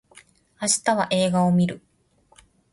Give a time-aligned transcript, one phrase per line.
[0.59, 1.79] 明日は映画を見る